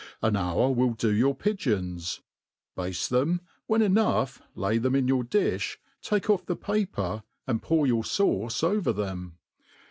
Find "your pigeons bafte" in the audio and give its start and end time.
1.15-3.07